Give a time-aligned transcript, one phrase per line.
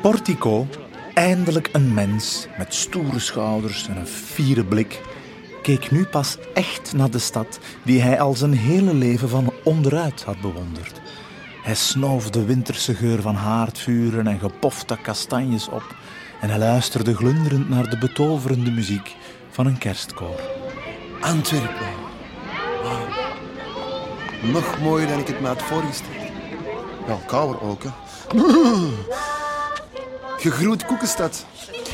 [0.00, 0.66] Portico,
[1.14, 5.00] eindelijk een mens met stoere schouders en een fiere blik,
[5.62, 10.22] keek nu pas echt naar de stad die hij al zijn hele leven van onderuit
[10.22, 11.00] had bewonderd.
[11.62, 15.96] Hij snoof de winterse geur van haardvuren en gepofte kastanjes op
[16.40, 19.14] en hij luisterde glunderend naar de betoverende muziek
[19.50, 20.40] van een kerstkoor.
[21.20, 22.04] Antwerpen.
[24.52, 26.14] Nog mooier dan ik het me had voorgesteld.
[27.06, 27.90] Wel, kouder ook, hè.
[30.38, 31.46] Gegroet Koekenstad.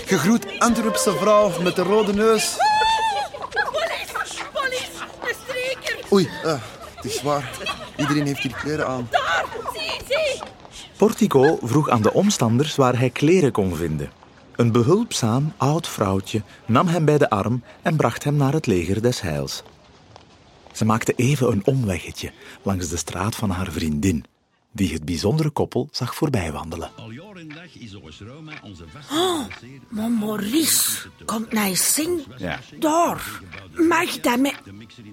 [0.07, 2.57] Gegroet Antwerpse vrouw met de rode neus.
[3.53, 6.13] Police, police, streker.
[6.13, 6.61] Oei, eh,
[6.95, 7.51] het is waar.
[7.97, 9.09] Iedereen heeft hier kleren aan.
[9.11, 10.43] Daar, zie, zie.
[10.97, 14.11] Portico vroeg aan de omstanders waar hij kleren kon vinden.
[14.57, 19.03] Een behulpzaam oud vrouwtje nam hem bij de arm en bracht hem naar het leger
[19.03, 19.63] des heils.
[20.73, 24.25] Ze maakte even een omweggetje langs de straat van haar vriendin,
[24.73, 26.91] die het bijzondere koppel zag voorbij wandelen.
[26.97, 29.49] Al jaar en dag is Oos Roma onze vaste
[29.89, 32.21] Maar Maurice, komt naar zing.
[32.37, 32.61] Ja.
[32.79, 33.41] Daar,
[33.73, 34.61] mag dat met,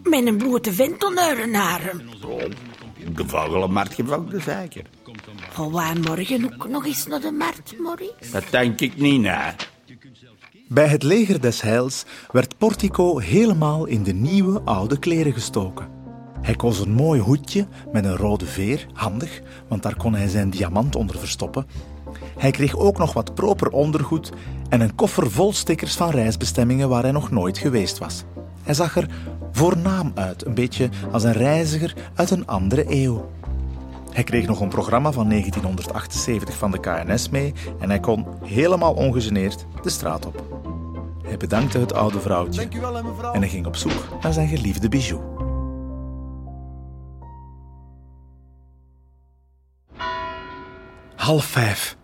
[0.03, 2.01] met een blote vent onder een arm?
[3.15, 4.85] De vogelmarkt gevangen zeker.
[5.53, 8.31] Gaan wij morgen ook nog eens naar de markt, Maurice?
[8.31, 9.55] Dat denk ik niet, na.
[10.67, 15.98] Bij het leger des heils werd Portico helemaal in de nieuwe oude kleren gestoken.
[16.41, 20.49] Hij koos een mooi hoedje met een rode veer, handig, want daar kon hij zijn
[20.49, 21.65] diamant onder verstoppen.
[22.37, 24.31] Hij kreeg ook nog wat proper ondergoed
[24.69, 28.23] en een koffer vol stickers van reisbestemmingen waar hij nog nooit geweest was.
[28.63, 29.09] Hij zag er
[29.51, 33.29] voornaam uit, een beetje als een reiziger uit een andere eeuw.
[34.11, 38.93] Hij kreeg nog een programma van 1978 van de KNS mee en hij kon helemaal
[38.93, 40.43] ongegeneerd de straat op.
[41.23, 42.67] Hij bedankte het oude vrouwtje
[43.33, 45.38] en hij ging op zoek naar zijn geliefde bijou.
[51.19, 51.95] Half vijf.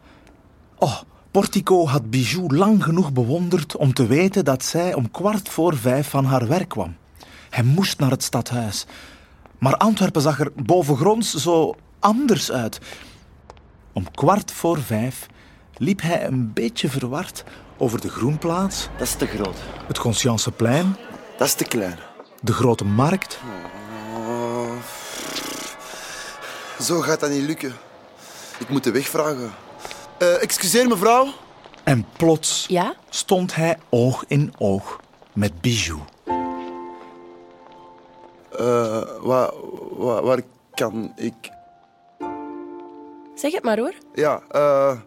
[0.77, 0.99] Oh,
[1.31, 6.09] Portico had Bijou lang genoeg bewonderd om te weten dat zij om kwart voor vijf
[6.09, 6.95] van haar werk kwam.
[7.49, 8.85] Hij moest naar het stadhuis.
[9.59, 12.79] Maar Antwerpen zag er bovengronds zo anders uit.
[13.93, 15.25] Om kwart voor vijf
[15.77, 17.43] liep hij een beetje verward
[17.77, 19.57] over de Groenplaats, Dat is te groot.
[19.87, 20.95] het Conscienceplein,
[21.37, 21.97] Dat is te klein.
[22.41, 23.39] de Grote Markt
[24.17, 24.71] Oh.
[26.81, 27.73] Zo gaat dat niet lukken.
[28.59, 29.53] Ik moet de weg vragen.
[30.17, 31.27] Eh, excuseer, mevrouw.
[31.83, 32.95] en plots Ja?
[33.09, 34.99] stond hij oog in oog
[35.33, 35.99] met Bijou.
[38.57, 39.51] Eh, waar,
[39.97, 40.41] waar, waar
[40.73, 41.33] kan ik...
[43.35, 43.93] Zeg het maar hoor.
[44.13, 44.97] Ja, eh...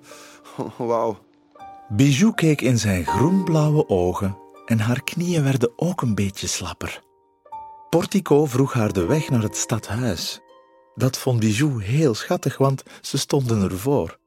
[0.76, 1.19] Wauw.
[1.88, 7.00] Bijou keek in zijn groenblauwe ogen en haar knieën werden ook een beetje slapper.
[7.91, 10.41] Portico vroeg haar de weg naar het stadhuis.
[10.98, 14.19] Dat vond Bijou heel schattig, want ze stonden ervoor.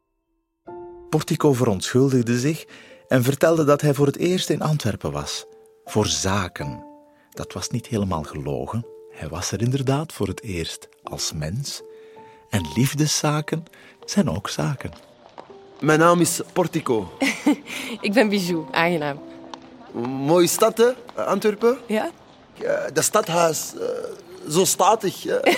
[1.10, 2.66] Portico verontschuldigde zich
[3.08, 5.46] en vertelde dat hij voor het eerst in Antwerpen was.
[5.86, 6.84] Voor zaken.
[7.30, 8.86] Dat was niet helemaal gelogen.
[9.12, 11.82] Hij was er inderdaad voor het eerst als mens.
[12.50, 13.66] En liefdeszaken
[14.06, 14.92] zijn ook zaken.
[15.80, 17.18] Mijn naam is Portico.
[18.02, 19.20] Ik ben Bijou, aangenaam.
[20.08, 21.22] Mooie stad, hè?
[21.24, 21.78] Antwerpen.
[21.88, 22.12] Ja?
[22.62, 23.88] Eh, dat stadhuis, eh,
[24.50, 25.24] zo statig.
[25.24, 25.40] hè.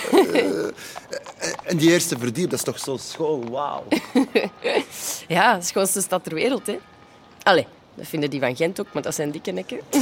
[1.38, 3.84] Eh, en die eerste verdiep, dat is toch zo schoon, wauw.
[5.28, 6.78] Ja, de schoonste stad ter wereld, hè.
[7.42, 9.78] Allee, dat vinden die van Gent ook, maar dat zijn dikke nekken.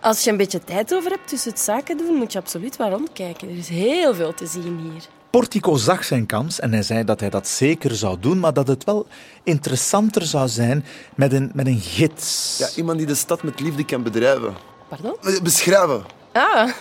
[0.00, 2.90] Als je een beetje tijd over hebt tussen het zaken doen, moet je absoluut wel
[2.90, 3.48] rondkijken.
[3.48, 5.02] Er is heel veel te zien hier.
[5.30, 8.68] Portico zag zijn kans en hij zei dat hij dat zeker zou doen, maar dat
[8.68, 9.06] het wel
[9.42, 12.56] interessanter zou zijn met een, met een gids.
[12.58, 14.54] Ja, iemand die de stad met liefde kan bedrijven.
[14.88, 15.16] Pardon?
[15.22, 16.04] Eh, Beschrijven.
[16.36, 16.72] Ah.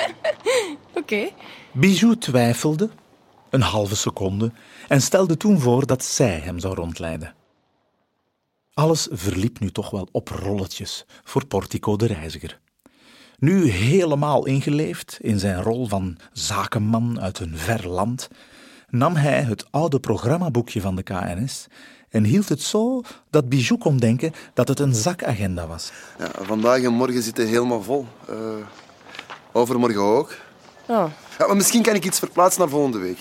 [1.00, 1.28] Oké.
[1.72, 2.90] Bijou twijfelde,
[3.50, 4.52] een halve seconde,
[4.88, 7.34] en stelde toen voor dat zij hem zou rondleiden.
[8.74, 12.60] Alles verliep nu toch wel op rolletjes voor Portico de reiziger.
[13.38, 18.28] Nu helemaal ingeleefd in zijn rol van zakenman uit een ver land,
[18.88, 21.66] nam hij het oude programmaboekje van de KNS
[22.12, 25.92] en hield het zo dat Bijou kon denken dat het een zakagenda was.
[26.18, 28.06] Ja, vandaag en morgen zitten helemaal vol.
[28.28, 28.36] Eh,
[29.52, 30.34] overmorgen ook.
[30.86, 31.04] Oh.
[31.38, 33.18] Ja, maar misschien kan ik iets verplaatsen naar volgende week.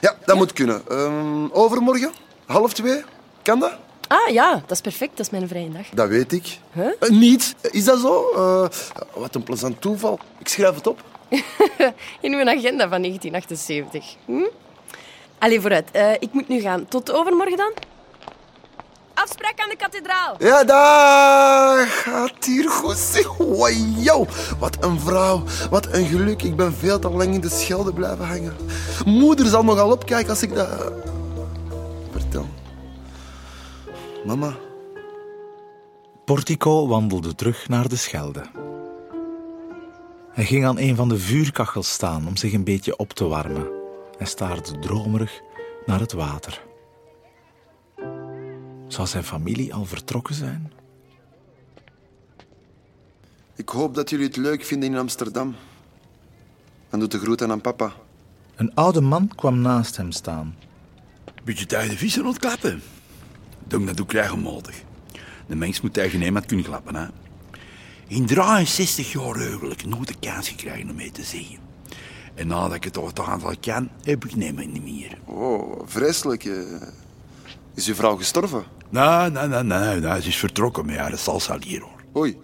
[0.00, 0.82] Ja, dat moet kunnen.
[0.88, 2.12] Ehm, overmorgen,
[2.46, 3.02] half twee.
[3.42, 3.72] Kan dat?
[4.08, 5.16] Ah ja, dat is perfect.
[5.16, 5.88] Dat is mijn vrije dag.
[5.88, 6.58] Dat weet ik.
[6.72, 6.92] Huh?
[7.00, 7.54] Eh, niet.
[7.70, 8.30] Is dat zo?
[8.34, 8.68] Eh,
[9.14, 10.18] wat een plezant toeval.
[10.38, 11.02] Ik schrijf het op.
[12.20, 14.14] In uw agenda van 1978.
[14.24, 14.46] Hm?
[15.38, 15.90] Allee, vooruit.
[15.90, 16.88] Eh, ik moet nu gaan.
[16.88, 17.72] Tot overmorgen dan.
[19.14, 20.36] Afspraak aan de kathedraal.
[20.38, 22.96] Ja, daar gaat hier goed.
[22.96, 24.28] Zeg, wow,
[24.58, 25.42] wat een vrouw.
[25.70, 26.42] Wat een geluk.
[26.42, 28.56] Ik ben veel te lang in de schelde blijven hangen.
[29.04, 30.68] Moeder zal nogal opkijken als ik dat
[32.10, 32.46] vertel.
[34.24, 34.56] Mama,
[36.24, 38.42] Portico wandelde terug naar de Schelde.
[40.30, 43.68] Hij ging aan een van de vuurkachels staan om zich een beetje op te warmen.
[44.18, 45.40] Hij staarde dromerig
[45.86, 46.62] naar het water.
[48.94, 50.72] Zou zijn familie al vertrokken zijn?
[53.56, 55.54] ik hoop dat jullie het leuk vinden in Amsterdam.
[56.90, 57.92] En doe de groeten aan papa.
[58.56, 60.56] Een oude man kwam naast hem staan.
[61.44, 62.82] Beetje tijd de vissen ontklappen.
[63.66, 64.82] Doe dat ook regelmatig.
[65.46, 67.06] De mens moet tegen iemand kunnen klappen, hè.
[68.06, 71.58] In 63 jaar huwelijk nooit de kans gekregen om mee te zeggen.
[72.34, 75.18] En nadat ik het toch het aantal kan, heb ik niet meer niet meer.
[75.24, 76.44] Oh, vreselijk.
[76.44, 76.82] eh.
[77.74, 78.73] Is uw vrouw gestorven?
[78.90, 82.04] Nee, nee, nee, nee, nee, ze is vertrokken met haar salsa hier, hoor.
[82.16, 82.38] Oei.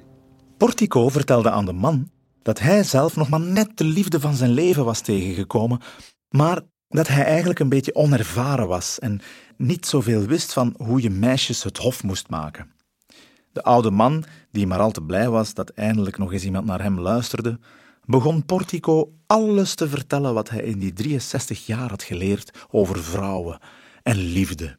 [0.57, 2.11] Portico vertelde aan de man
[2.43, 5.81] dat hij zelf nog maar net de liefde van zijn leven was tegengekomen,
[6.29, 9.21] maar dat hij eigenlijk een beetje onervaren was en
[9.57, 12.71] niet zoveel wist van hoe je meisjes het hof moest maken.
[13.53, 16.83] De oude man, die maar al te blij was dat eindelijk nog eens iemand naar
[16.83, 17.59] hem luisterde,
[18.05, 23.59] begon Portico alles te vertellen wat hij in die 63 jaar had geleerd over vrouwen
[24.03, 24.79] en liefde.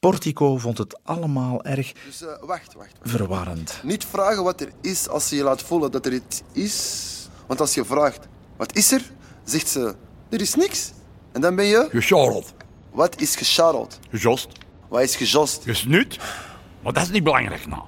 [0.00, 2.92] Portico vond het allemaal erg Dus eh, wacht, wacht.
[3.02, 3.80] verwarrend.
[3.82, 7.04] Niet vragen wat er is als ze je laat voelen dat er iets is.
[7.46, 9.02] Want als je vraagt, wat is er?
[9.44, 9.94] Zegt ze,
[10.28, 10.92] er is niks.
[11.32, 12.52] En dan ben je, Gescharreld,
[12.90, 13.98] wat is gescharreld?
[14.10, 14.48] gejost,
[14.88, 15.62] Wat is gejost?
[15.64, 16.16] gesnut.
[16.82, 17.82] Maar dat is niet belangrijk, nou.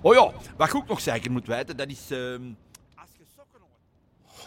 [0.00, 1.98] Oh ja, wat ik ook nog zeker moet weten, dat is...
[2.08, 2.40] ehm,
[2.94, 3.60] als je sokken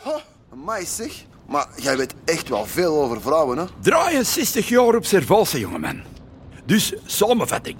[0.03, 0.23] hoort.
[0.51, 1.23] Amai zeg.
[1.47, 3.65] Maar jij weet echt wel veel over vrouwen, hè?
[3.81, 6.01] 63 jaar observatie, jongeman.
[6.65, 7.77] Dus, samenvatting.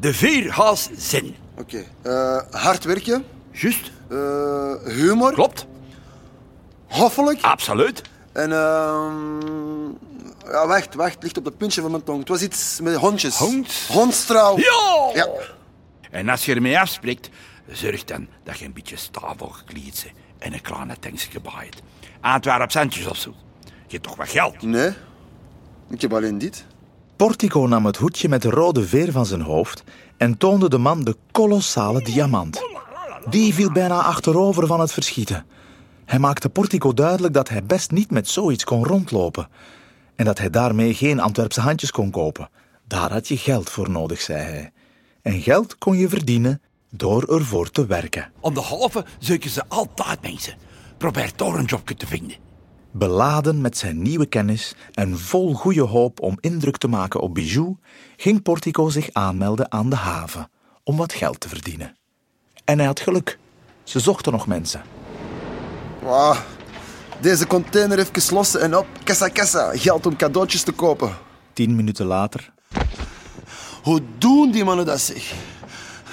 [0.00, 1.34] De vier H's zijn.
[1.58, 1.84] Oké.
[2.02, 3.24] eh, hard werken.
[3.52, 5.32] Juist, eh, humor.
[5.32, 5.66] klopt,
[6.86, 7.40] Hoffelijk.
[7.42, 8.02] absoluut.
[8.32, 9.88] En ehm
[10.52, 11.22] ja, wacht, wacht.
[11.22, 12.18] Ligt op de puntje van mijn tong.
[12.18, 13.36] Het was iets met hondjes.
[13.36, 13.72] Hond?
[13.88, 14.58] Hondstrouw.
[14.58, 15.10] Ja!
[15.14, 15.28] Ja.
[16.10, 17.30] En als je ermee afspreekt,
[17.70, 21.82] zorg dan dat je een beetje stavel gekleed bent en een kleine tankje baait.
[22.20, 23.34] Antwerp centjes of zo.
[23.64, 24.62] Je hebt toch wat geld?
[24.62, 24.90] Nee.
[25.90, 26.64] Ik heb alleen dit.
[27.18, 29.84] Portico nam het hoedje met de rode veer van zijn hoofd
[30.16, 32.62] en toonde de man de kolossale diamant.
[33.30, 35.46] Die viel bijna achterover van het verschieten.
[36.04, 39.48] Hij maakte Portico duidelijk dat hij best niet met zoiets kon rondlopen
[40.16, 42.50] en dat hij daarmee geen Antwerpse handjes kon kopen.
[42.86, 44.72] Daar had je geld voor nodig, zei hij.
[45.22, 48.32] En geld kon je verdienen door ervoor te werken.
[48.40, 50.54] Om de haven zoeken ze altijd mensen.
[50.98, 52.47] Probeer toch een jobje te vinden.
[52.90, 57.76] Beladen met zijn nieuwe kennis en vol goede hoop om indruk te maken op Bijou,
[58.16, 60.50] ging Portico zich aanmelden aan de haven
[60.84, 61.96] om wat geld te verdienen.
[62.64, 63.38] En hij had geluk.
[63.82, 64.82] Ze zochten nog mensen.
[66.02, 66.36] Wauw.
[67.20, 68.86] Deze container even lossen en op.
[69.04, 69.76] Kassa, kassa.
[69.76, 71.16] Geld om cadeautjes te kopen.
[71.52, 72.52] Tien minuten later.
[73.82, 75.32] Hoe doen die mannen dat zeg?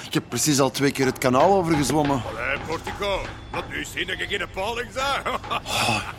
[0.05, 2.21] Ik heb precies al twee keer het kanaal overgezwommen.
[2.35, 5.23] Hé, Portico, laat nu zien dat ik geen paling zeg.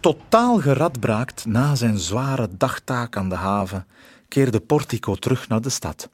[0.00, 3.86] Totaal geradbraakt na zijn zware dagtaak aan de haven,
[4.28, 6.08] keerde Portico terug naar de stad.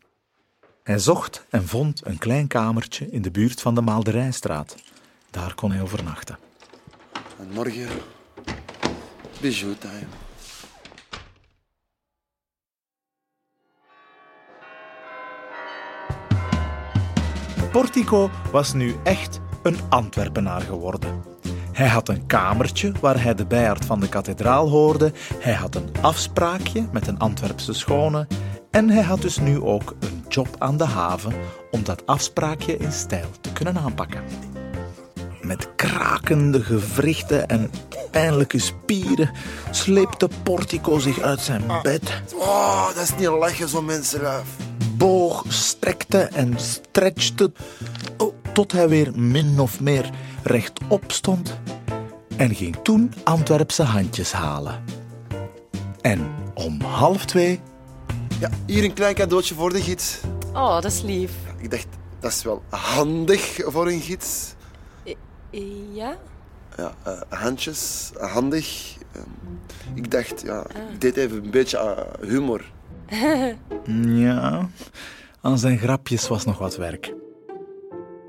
[0.82, 4.76] Hij zocht en vond een klein kamertje in de buurt van de Maalderijstraat.
[5.30, 6.38] Daar kon hij overnachten.
[7.38, 7.88] En morgen...
[9.40, 10.06] Bijou time.
[17.72, 21.22] Portico was nu echt een Antwerpenaar geworden.
[21.76, 25.12] Hij had een kamertje waar hij de bijaard van de kathedraal hoorde.
[25.38, 28.26] Hij had een afspraakje met een Antwerpse schone.
[28.70, 31.32] En hij had dus nu ook een job aan de haven
[31.70, 34.22] om dat afspraakje in stijl te kunnen aanpakken.
[35.40, 37.70] Met krakende gewrichten en
[38.10, 39.30] pijnlijke spieren
[39.70, 42.22] sleepte Portico zich uit zijn bed.
[42.34, 44.48] Oh, dat is niet lachen, zo'n mensenruif.
[44.96, 47.52] boog, strekte en stretchte
[48.16, 50.10] oh, tot hij weer min of meer
[50.46, 51.58] rechtop stond
[52.36, 54.84] en ging toen Antwerpse handjes halen.
[56.00, 57.60] En om half twee
[58.40, 60.20] Ja, hier een klein cadeautje voor de gids.
[60.52, 61.32] Oh, dat is lief.
[61.58, 61.86] Ik dacht,
[62.20, 64.54] dat is wel handig voor een gids.
[65.92, 66.16] Ja?
[66.76, 68.96] Ja, eh, handjes, handig.
[69.12, 69.24] Ehm,
[69.94, 72.64] ik dacht, ja, ik deed even een beetje eh, humor.
[74.04, 74.68] Ja,
[75.40, 77.14] aan zijn grapjes was nog wat werk.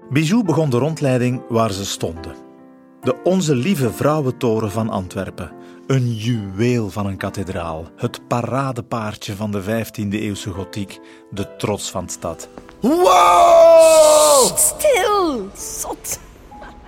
[0.09, 2.35] Bijou begon de rondleiding waar ze stonden.
[3.01, 5.51] De Onze Lieve Vrouwentoren van Antwerpen.
[5.87, 7.87] Een juweel van een kathedraal.
[7.95, 10.99] Het paradepaardje van de 15e-eeuwse gotiek.
[11.31, 12.49] De trots van de stad.
[12.81, 14.57] Wow!
[14.57, 15.49] Stil!
[15.55, 16.19] Zot!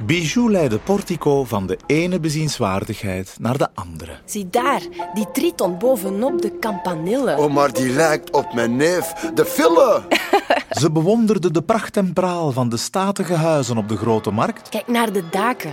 [0.06, 4.12] Bijou leidde Portico van de ene bezienswaardigheid naar de andere.
[4.26, 4.82] Zie daar,
[5.14, 7.38] die triton bovenop de campanille.
[7.38, 10.02] Oh, maar die lijkt op mijn neef, de Fille.
[10.82, 14.88] Ze bewonderde de pracht en praal van de statige huizen op de grote markt Kijk
[14.88, 15.72] naar de daken.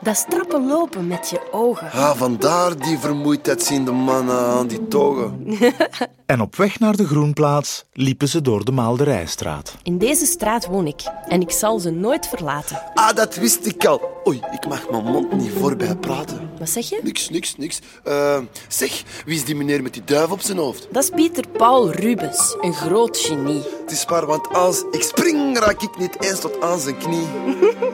[0.00, 1.90] Dat strappen lopen met je ogen.
[1.90, 5.46] Ah, vandaar die vermoeidheid zien de mannen aan die togen.
[6.26, 9.74] en op weg naar de Groenplaats liepen ze door de Maalderijstraat.
[9.82, 12.82] In deze straat woon ik en ik zal ze nooit verlaten.
[12.94, 14.20] Ah, dat wist ik al.
[14.26, 16.50] Oei, ik mag mijn mond niet voorbij praten.
[16.58, 17.00] Wat zeg je?
[17.02, 17.80] Niks, niks, niks.
[18.04, 18.38] Eh,
[18.68, 20.88] zeg, wie is die meneer met die duif op zijn hoofd?
[20.90, 23.62] Dat is Pieter Paul Rubens, een groot genie.
[23.80, 27.26] Het is waar, want als ik spring, raak ik niet eens tot aan zijn knie.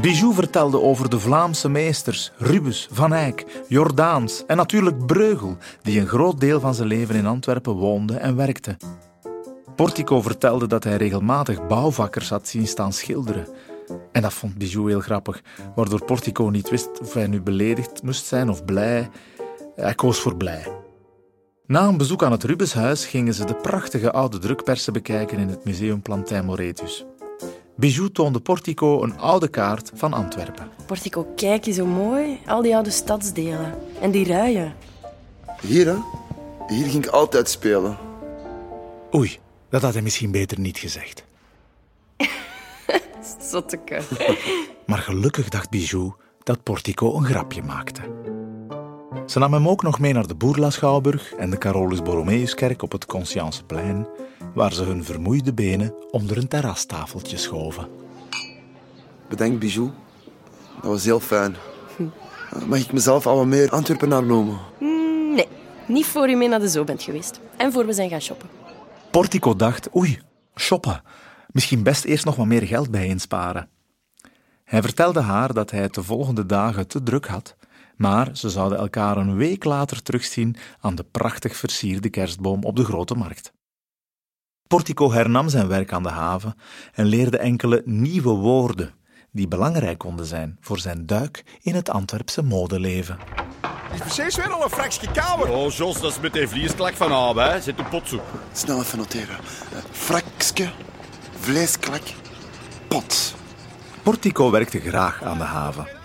[0.00, 6.06] Bijou vertelde over de Vlaamse meesters Rubens, Van Eyck, Jordaans en natuurlijk Breugel, die een
[6.06, 8.76] groot deel van zijn leven in Antwerpen woonde en werkte.
[9.76, 13.46] Portico vertelde dat hij regelmatig bouwvakkers had zien staan schilderen.
[14.12, 15.42] En dat vond Bijou heel grappig,
[15.74, 19.08] waardoor Portico niet wist of hij nu beledigd moest zijn of blij.
[19.74, 20.66] Hij koos voor blij.
[21.66, 25.64] Na een bezoek aan het Rubenshuis gingen ze de prachtige oude drukpersen bekijken in het
[25.64, 27.06] museum Plantijn Moretus.
[27.78, 30.70] Bijou toonde Portico een oude kaart van Antwerpen.
[30.86, 32.38] Portico, kijk je zo mooi.
[32.46, 33.74] Al die oude stadsdelen.
[34.00, 34.74] En die ruien.
[35.60, 35.96] Hier, hè?
[36.66, 37.98] Hier ging ik altijd spelen.
[39.14, 41.24] Oei, dat had hij misschien beter niet gezegd.
[43.50, 44.00] Zotteke.
[44.86, 48.02] Maar gelukkig dacht Bijou dat Portico een grapje maakte.
[49.28, 53.06] Ze nam hem ook nog mee naar de Boerla-schouwburg en de Carolus Borromeuskerk op het
[53.06, 54.06] Conscienceplein,
[54.54, 57.88] waar ze hun vermoeide benen onder een terrastafeltje schoven.
[59.28, 59.90] Bedankt, Bijou.
[60.74, 61.56] Dat was heel fijn.
[62.66, 64.58] Mag ik mezelf al wat meer Antwerpenaar noemen?
[64.78, 65.48] Mm, nee,
[65.86, 67.40] niet voor u mee naar de zoo bent geweest.
[67.56, 68.48] En voor we zijn gaan shoppen.
[69.10, 70.18] Portico dacht, oei,
[70.56, 71.02] shoppen.
[71.48, 73.68] Misschien best eerst nog wat meer geld bij insparen.
[74.64, 77.56] Hij vertelde haar dat hij het de volgende dagen te druk had,
[77.98, 82.84] maar ze zouden elkaar een week later terugzien aan de prachtig versierde kerstboom op de
[82.84, 83.52] grote markt.
[84.66, 86.54] Portico hernam zijn werk aan de haven
[86.92, 88.94] en leerde enkele nieuwe woorden
[89.32, 93.18] die belangrijk konden zijn voor zijn duik in het Antwerpse modeleven.
[93.92, 95.48] Is precies weer al een fraksje kamer.
[95.48, 97.60] Oh, Jos, dat is met die vliesklak van Aab, hè.
[97.60, 98.22] Zet een potsoep.
[98.52, 99.36] Snel even noteren.
[99.72, 100.70] Uh, frakske,
[101.38, 102.02] vleesklak,
[102.88, 103.34] pot.
[104.02, 105.97] Portico werkte graag aan de haven.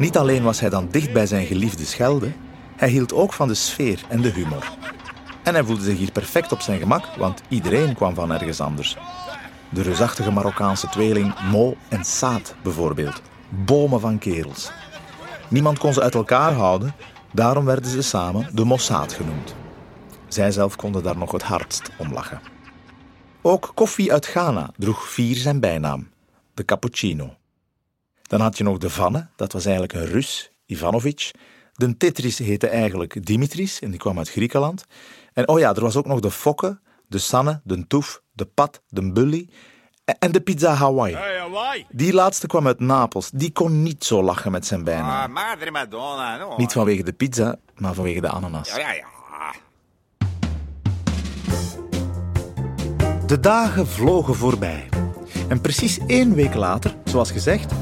[0.00, 2.32] Niet alleen was hij dan dicht bij zijn geliefde Schelde,
[2.76, 4.72] hij hield ook van de sfeer en de humor.
[5.42, 8.96] En hij voelde zich hier perfect op zijn gemak, want iedereen kwam van ergens anders.
[9.70, 13.22] De reusachtige Marokkaanse tweeling Mo en Saad bijvoorbeeld.
[13.48, 14.70] Bomen van kerels.
[15.48, 16.94] Niemand kon ze uit elkaar houden,
[17.32, 19.54] daarom werden ze samen de Mossad genoemd.
[20.28, 22.40] Zij zelf konden daar nog het hardst om lachen.
[23.42, 26.08] Ook koffie uit Ghana droeg vier zijn bijnaam,
[26.54, 27.34] de cappuccino.
[28.30, 31.30] Dan had je nog de Vanne, dat was eigenlijk een Rus, Ivanovic.
[31.72, 34.84] De Tetris heette eigenlijk Dimitris en die kwam uit Griekenland.
[35.32, 38.82] En oh ja, er was ook nog de Fokke, de Sanne, de Toef, de Pat,
[38.88, 39.48] de Bully
[40.18, 41.14] en de Pizza Hawaii.
[41.14, 41.86] Hey, Hawaii.
[41.88, 43.30] Die laatste kwam uit Napels.
[43.30, 45.36] Die kon niet zo lachen met zijn bijnaam.
[45.36, 46.54] Ah, madre madonna, no.
[46.56, 48.68] Niet vanwege de pizza, maar vanwege de ananas.
[48.68, 49.08] Ja, ja, ja.
[53.26, 54.88] De dagen vlogen voorbij.
[55.48, 57.72] En precies één week later, zoals gezegd,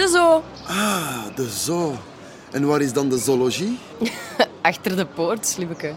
[0.00, 0.42] De zoo.
[0.66, 1.94] Ah, de zoo.
[2.50, 3.78] En waar is dan de zoologie?
[4.62, 5.94] Achter de poort, slimmeke.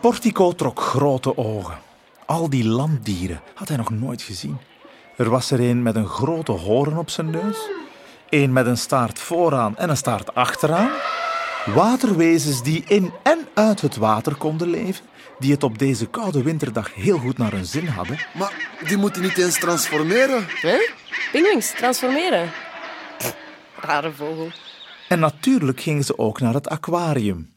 [0.00, 1.78] Portico trok grote ogen.
[2.26, 4.58] Al die landdieren had hij nog nooit gezien.
[5.16, 7.58] Er was er een met een grote hoorn op zijn neus,
[8.28, 10.90] een met een staart vooraan en een staart achteraan,
[11.74, 15.04] waterwezens die in en uit het water konden leven,
[15.38, 18.52] die het op deze koude winterdag heel goed naar hun zin hadden, Maar
[18.86, 20.46] die moeten niet eens transformeren.
[20.48, 20.78] Hè?
[21.32, 22.50] Pinguïns, transformeren.
[23.80, 24.48] Rare vogel.
[25.08, 27.54] en natuurlijk gingen ze ook naar het aquarium.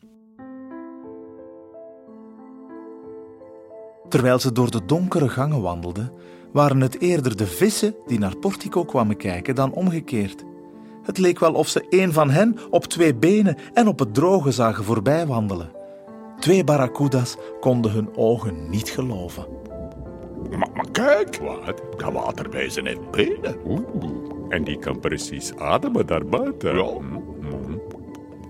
[4.09, 6.11] Terwijl ze door de donkere gangen wandelden,
[6.51, 10.43] waren het eerder de vissen die naar Portico kwamen kijken dan omgekeerd.
[11.03, 14.51] Het leek wel of ze een van hen op twee benen en op het droge
[14.51, 15.71] zagen voorbij wandelen.
[16.39, 19.45] Twee barracuda's konden hun ogen niet geloven.
[20.49, 21.81] Maar, maar kijk, wat?
[21.97, 23.55] Dat waterwezen heeft benen.
[23.65, 24.30] Oeh.
[24.51, 26.75] En die kan precies ademen daarbuiten.
[26.75, 26.99] Ja.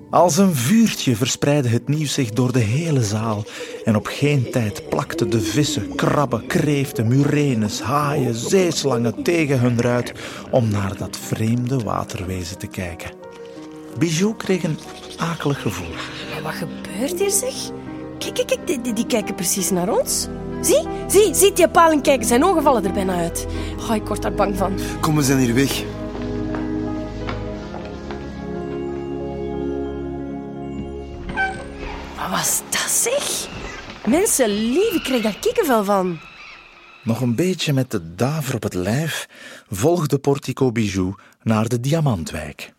[0.10, 3.44] Als een vuurtje verspreidde het nieuws zich door de hele zaal
[3.84, 10.14] en op geen tijd plakten de vissen, krabben, kreeften, murenes, haaien, zeeslangen tegen hun ruit
[10.52, 13.12] om naar dat vreemde waterwezen te kijken.
[13.98, 14.78] Bijou kreeg een
[15.18, 15.94] akelig gevoel.
[16.44, 17.54] Wat gebeurt hier, zeg?
[18.18, 20.28] Kijk, kijk, kijk, die, die kijken precies naar ons.
[20.62, 23.46] Zie, zie, ziet die palen kijken, zijn ogen vallen er bijna uit.
[23.80, 24.80] Oh, ik word daar bang van.
[25.02, 25.84] Kom, we zijn hier weg.
[32.16, 33.48] Wat was dat, zeg?
[34.06, 36.20] Mensen, lief, ik kreeg daar kikkenvel van.
[37.04, 39.28] Nog een beetje met de daver op het lijf
[39.70, 42.74] volgde Portico Bijou naar de Diamantwijk.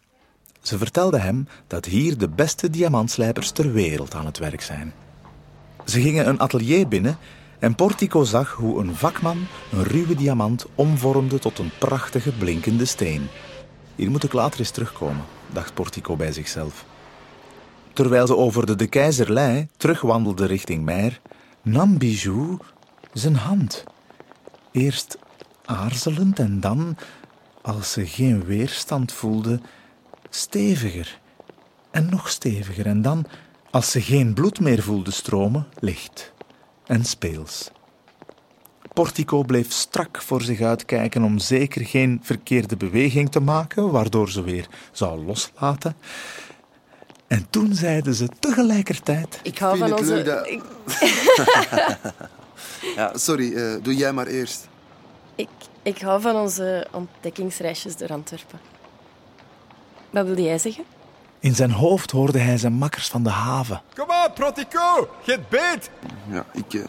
[0.60, 4.92] Ze vertelde hem dat hier de beste diamantslijpers ter wereld aan het werk zijn.
[5.84, 7.18] Ze gingen een atelier binnen
[7.62, 13.28] en Portico zag hoe een vakman een ruwe diamant omvormde tot een prachtige blinkende steen.
[13.94, 16.84] Hier moet ik later eens terugkomen, dacht Portico bij zichzelf.
[17.92, 21.20] Terwijl ze over de De Keizerlei terugwandelde richting Meijer,
[21.62, 22.58] nam Bijou
[23.12, 23.84] zijn hand.
[24.72, 25.18] Eerst
[25.64, 26.96] aarzelend en dan,
[27.60, 29.60] als ze geen weerstand voelde,
[30.30, 31.20] steviger
[31.90, 32.86] en nog steviger.
[32.86, 33.26] En dan,
[33.70, 36.31] als ze geen bloed meer voelde stromen, licht
[36.86, 37.70] en speels.
[38.92, 44.42] Portico bleef strak voor zich uitkijken om zeker geen verkeerde beweging te maken, waardoor ze
[44.42, 45.96] weer zou loslaten.
[47.26, 50.14] En toen zeiden ze tegelijkertijd: Ik hou van onze...
[50.14, 50.62] leuk dat- Ik,
[52.96, 54.68] Ja, sorry, eh, doe jij maar eerst.
[55.34, 55.48] ik,
[55.82, 58.60] ik hou van onze ontdekkingsreisjes door Antwerpen.
[60.10, 60.84] Wat wilde jij zeggen?
[61.42, 63.82] In zijn hoofd hoorde hij zijn makkers van de haven.
[63.94, 65.90] Kom aan, Protico, get beet.
[66.30, 66.80] Ja, ik, eh,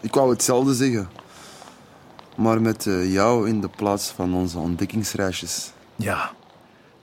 [0.00, 1.08] ik wou hetzelfde zeggen.
[2.36, 5.72] Maar met eh, jou in de plaats van onze ontdekkingsreisjes.
[5.96, 6.30] Ja,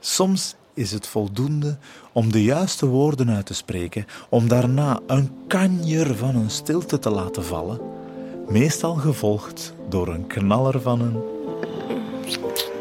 [0.00, 1.78] soms is het voldoende
[2.12, 7.10] om de juiste woorden uit te spreken, om daarna een kanjer van een stilte te
[7.10, 7.80] laten vallen,
[8.48, 11.22] meestal gevolgd door een knaller van een.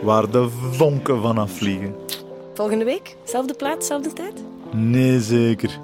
[0.01, 1.95] waar de vonken vanaf vliegen.
[2.57, 3.15] Volgende week?
[3.23, 4.43] Zelfde plaats, zelfde tijd?
[4.71, 5.79] Nee, zeker.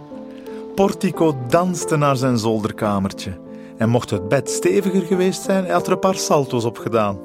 [0.75, 3.37] Portico danste naar zijn zolderkamertje.
[3.77, 7.19] En mocht het bed steviger geweest zijn, hij had er een paar salto's op gedaan.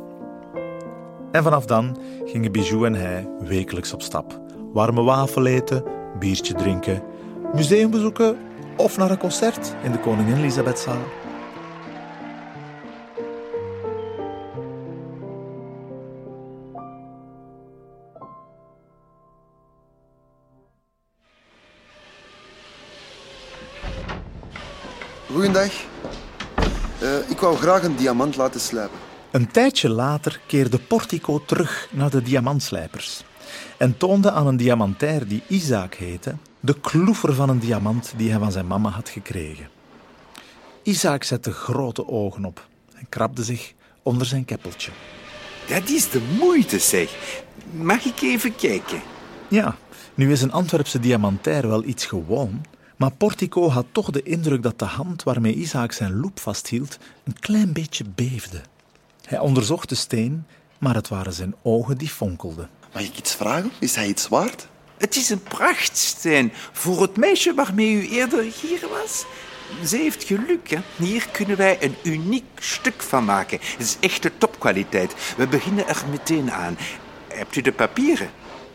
[1.32, 4.40] En vanaf dan gingen Bijou en hij wekelijks op stap.
[4.72, 5.84] Warme wafel eten,
[6.18, 7.02] biertje drinken,
[7.54, 8.36] museum bezoeken
[8.76, 11.02] of naar een concert in de Koningin Elisabethzaal.
[25.32, 25.72] Goeiedag.
[27.00, 28.98] Eh, ik wou graag een diamant laten slijpen.
[29.30, 33.22] Een tijdje later keerde Portico terug naar de diamantslijpers
[33.76, 38.38] en toonde aan een diamantair die Isaac heette de kloever van een diamant die hij
[38.38, 39.68] van zijn mama had gekregen.
[40.82, 44.90] Isaac zette grote ogen op en krabde zich onder zijn keppeltje.
[45.66, 47.42] Dat is de moeite, zeg.
[47.70, 49.00] Mag ik even kijken?
[49.48, 49.76] Ja,
[50.14, 52.60] nu is een Antwerpse diamantair wel iets gewoon,
[52.98, 57.38] maar Portico had toch de indruk dat de hand waarmee Isaac zijn loep vasthield een
[57.38, 58.60] klein beetje beefde.
[59.24, 60.46] Hij onderzocht de steen,
[60.78, 62.68] maar het waren zijn ogen die fonkelden.
[62.92, 63.70] Mag ik iets vragen?
[63.78, 64.68] Is hij iets waard?
[64.98, 69.24] Het is een prachtsteen voor het meisje waarmee u eerder hier was.
[69.86, 70.78] Ze heeft geluk, hè?
[70.96, 73.58] Hier kunnen wij een uniek stuk van maken.
[73.60, 75.34] Het is echte topkwaliteit.
[75.36, 76.78] We beginnen er meteen aan.
[77.28, 78.30] Hebt u de papieren?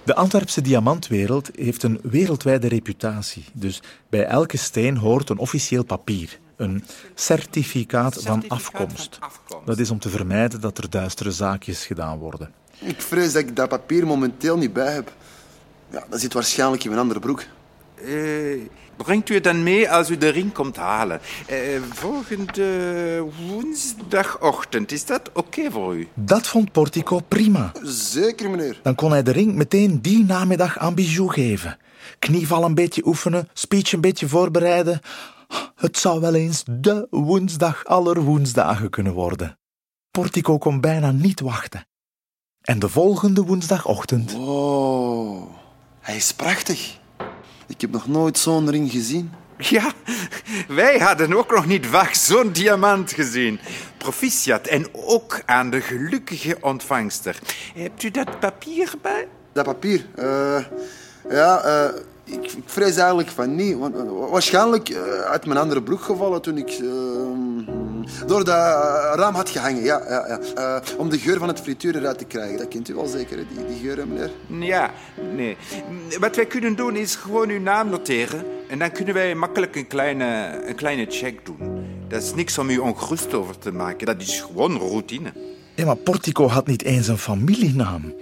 [0.06, 3.46] De Antwerpse diamantwereld heeft een wereldwijde reputatie.
[3.54, 6.40] Dus bij elke steen hoort een officieel papier.
[6.56, 6.84] Een
[7.16, 9.18] certificaat van Certificaat van afkomst.
[9.20, 9.66] afkomst.
[9.66, 12.52] Dat is om te vermijden dat er duistere zaakjes gedaan worden.
[12.80, 15.14] Ik vrees dat ik dat papier momenteel niet bij heb.
[15.92, 17.44] Ja, dat zit waarschijnlijk in mijn andere broek.
[17.96, 18.06] Eh,
[18.96, 21.20] brengt u het dan mee als u de ring komt halen?
[21.46, 21.58] Eh,
[21.90, 26.08] volgende woensdagochtend, is dat oké voor u?
[26.14, 27.72] Dat vond Portico prima.
[27.84, 28.80] Zeker, meneer.
[28.84, 31.78] Dan kon hij de ring meteen die namiddag aan Bijou geven.
[32.20, 35.00] Knieval een beetje oefenen, speech een beetje voorbereiden.
[35.76, 39.58] Het zou wel eens de woensdag aller woensdagen kunnen worden.
[40.12, 41.88] Portico kon bijna niet wachten.
[42.62, 45.50] En de volgende woensdagochtend Oh,
[46.00, 47.02] hij is prachtig.
[47.74, 49.32] Ik heb nog nooit zo'n ring gezien.
[49.58, 49.92] Ja,
[50.68, 53.60] wij hadden ook nog niet vaak zo'n diamant gezien.
[53.98, 57.40] Proficiat en ook aan de gelukkige ontvangster.
[57.76, 59.28] Hebt u dat papier bij?
[59.54, 60.66] Dat papier, eh,
[61.30, 63.78] ja, eh, ik, ik vrees eigenlijk van niet.
[63.78, 66.88] Want, eh, waarschijnlijk eh, uit mijn andere broek gevallen toen ik eh,
[68.26, 68.56] door dat
[69.16, 69.84] raam had gehangen.
[69.84, 70.40] Ja, ja, ja.
[70.56, 72.58] Eh, om de geur van het frituur eruit te krijgen.
[72.58, 74.32] Dat kent u wel zeker, die, die geur, meneer.
[74.68, 74.92] Ja,
[75.36, 75.58] nee.
[76.20, 78.44] Wat wij kunnen doen is gewoon uw naam noteren.
[78.70, 81.86] En dan kunnen wij makkelijk een kleine, een kleine check doen.
[82.08, 84.06] Dat is niks om u ongerust over te maken.
[84.06, 85.34] Dat is gewoon routine.
[85.76, 88.14] Ja, maar Portico had niet eens een familienaam.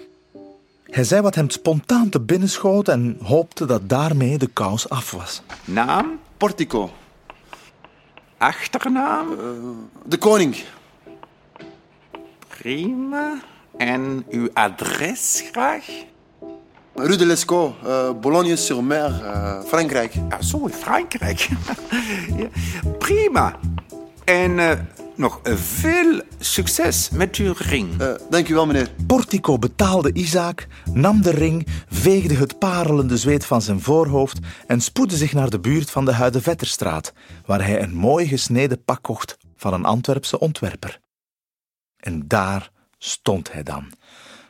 [0.91, 5.11] Hij zei wat hem spontaan te binnen schoot en hoopte dat daarmee de kous af
[5.11, 5.41] was.
[5.65, 6.91] Naam, Portico,
[8.37, 9.27] achternaam,
[10.05, 10.55] de koning.
[12.47, 13.41] prima.
[13.77, 15.85] En uw adres graag?
[16.95, 20.13] Rue de Lescaut, uh, Boulogne-sur-Mer, uh, Frankrijk.
[20.13, 21.49] Ja, zo in Frankrijk.
[22.37, 22.47] ja,
[22.97, 23.59] prima.
[24.23, 24.59] En
[25.21, 27.89] nog veel succes met uw ring.
[28.29, 28.91] dank u wel, meneer.
[29.07, 35.15] Portico betaalde Isaac, nam de ring, veegde het parelende zweet van zijn voorhoofd en spoedde
[35.15, 37.13] zich naar de buurt van de Huidevetterstraat,
[37.45, 40.99] waar hij een mooi gesneden pak kocht van een Antwerpse ontwerper.
[41.97, 43.91] En daar stond hij dan,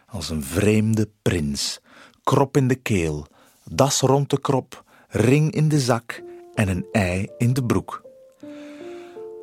[0.07, 1.79] als een vreemde prins,
[2.23, 3.27] krop in de keel,
[3.65, 8.10] das rond de krop, ring in de zak en een ei in de broek.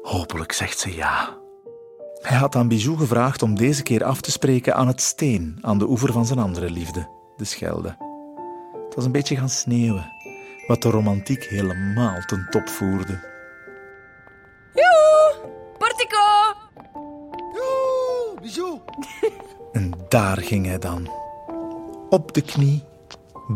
[0.08, 1.36] Hopelijk zegt ze ja.
[2.20, 5.78] Hij had aan Bijou gevraagd om deze keer af te spreken aan het steen aan
[5.78, 7.96] de oever van zijn andere liefde, de Schelde.
[8.84, 10.12] Het was een beetje gaan sneeuwen,
[10.66, 13.20] wat de romantiek helemaal ten top voerde.
[14.74, 16.26] Joe, Portico!
[17.54, 18.80] Joe, Bijou!
[19.72, 21.10] En daar ging hij dan.
[22.08, 22.84] Op de knie,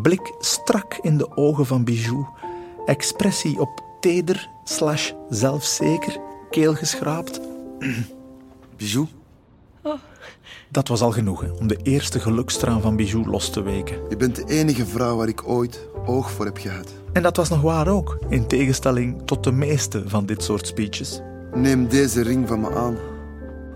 [0.02, 2.26] blik strak in de ogen van Bijou,
[2.86, 6.20] expressie op teder slash zelfzeker,
[6.52, 7.40] keel geschraapt.
[8.76, 9.06] Bijou?
[10.68, 13.96] Dat was al genoeg om de eerste gelukstraan van Bijou los te weken.
[14.08, 16.92] Je bent de enige vrouw waar ik ooit oog voor heb gehad.
[17.12, 21.20] En dat was nog waar ook, in tegenstelling tot de meeste van dit soort speeches.
[21.54, 22.96] Neem deze ring van me aan.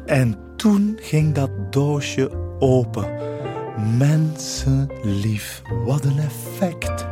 [0.06, 3.08] En toen ging dat doosje open.
[3.98, 7.06] Mensenlief, wat een effect.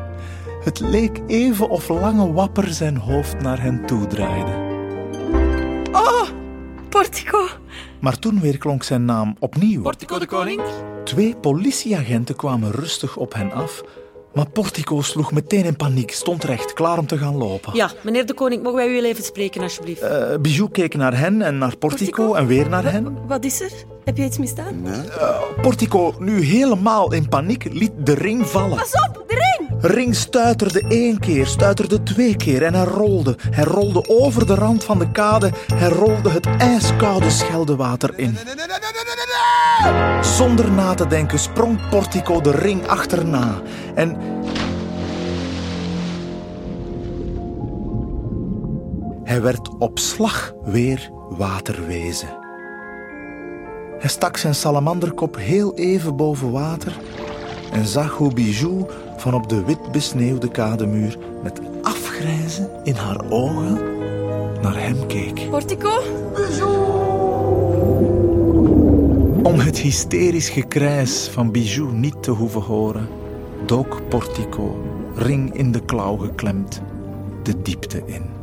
[0.65, 4.64] Het leek even of Lange Wapper zijn hoofd naar hen toedraaide.
[8.05, 9.83] Maar toen weer klonk zijn naam opnieuw.
[9.83, 10.61] Portico de koning?
[11.05, 13.83] Twee politieagenten kwamen rustig op hen af,
[14.35, 17.75] maar Portico sloeg meteen in paniek, stond recht, klaar om te gaan lopen.
[17.75, 20.03] Ja, meneer de koning, mogen wij u even spreken, alsjeblieft?
[20.03, 23.27] Uh, Bijou keek naar hen en naar Portico, en weer naar hen.
[23.27, 23.73] Wat is er?
[24.05, 24.83] Heb je iets misdaan?
[24.83, 25.05] Nee.
[25.05, 28.77] Uh, Portico, nu helemaal in paniek, liet de ring vallen.
[28.77, 29.44] Pas op, de ring!
[29.85, 33.37] Ring stuiterde één keer, stuiterde twee keer en hij rolde.
[33.51, 35.51] Hij rolde over de rand van de kade.
[35.75, 38.37] Hij rolde het ijskoude Scheldewater in.
[40.21, 43.63] Zonder na te denken sprong Portico de ring achterna.
[43.95, 44.17] En...
[49.25, 52.29] Hij werd op slag weer waterwezen.
[53.99, 56.93] Hij stak zijn salamanderkop heel even boven water
[57.73, 63.79] en zag hoe Bijou van op de wit besneeuwde kademuur met afgrijzen in haar ogen
[64.63, 65.51] naar hem keek.
[65.51, 66.03] Portico?
[69.43, 73.09] Om het hysterisch gekrijs van Bijou niet te hoeven horen,
[73.67, 74.77] dook Portico,
[75.15, 76.83] ring in de klauw geklemd,
[77.43, 78.34] de diepte in.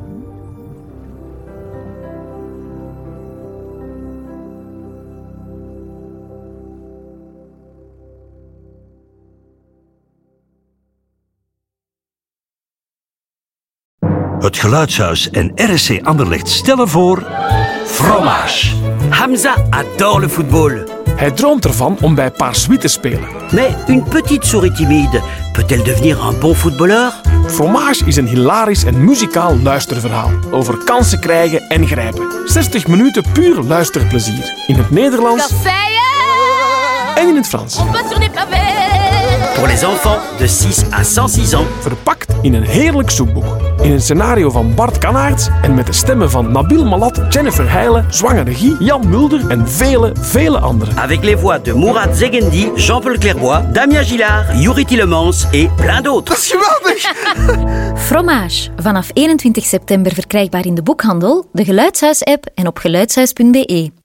[14.62, 17.24] Geluidshuis en RSC Anderlecht stellen voor...
[17.86, 18.67] Fromage.
[19.10, 20.88] Hamza adore le football.
[21.15, 23.28] Hij droomt ervan om bij Paarswie te spelen.
[23.52, 25.21] Mais une petite souris timide
[25.54, 27.13] peut-elle devenir un bon footballeur
[27.47, 32.28] Fromage is een hilarisch en muzikaal luisterverhaal over kansen krijgen en grijpen.
[32.45, 34.54] 60 minuten puur luisterplezier.
[34.67, 35.54] In het Nederlands
[37.15, 37.76] en in het Frans.
[37.76, 38.30] Pour les
[39.69, 41.65] enfants de 6 à 106 ans.
[41.80, 43.45] Verpakt in een heerlijk zoekboek.
[43.82, 48.06] In een scenario van Bart Kanaerts en met de stemmen van Nabil Malat, Jennifer Heijlen,
[48.10, 50.97] Zwangere Guy, Jan Mulder en vele, vele anderen.
[50.97, 56.30] Avec les voix de Mourad Zegendi, Jean-Paul Clairbois, Damien Gillard, Yuri Tillemans et plein d'autres.
[56.30, 57.13] Dat is geweldig!
[58.08, 58.69] Fromage.
[58.76, 64.00] Vanaf 21 september verkrijgbaar in de boekhandel, de Geluidshuis-app en op geluidshuis.be.